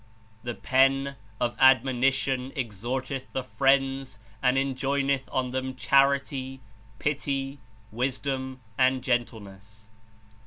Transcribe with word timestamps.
"The 0.41 0.55
Pen 0.55 1.15
of 1.39 1.55
admonition 1.59 2.51
exhorteth 2.55 3.31
the 3.33 3.43
friends 3.43 4.17
and 4.41 4.57
enjoineth 4.57 5.29
on 5.31 5.51
them 5.51 5.75
charity, 5.75 6.59
pity, 6.97 7.59
wisdom 7.91 8.61
and 8.79 9.03
gentle 9.03 9.39
94 9.41 9.53
ness. 9.59 9.89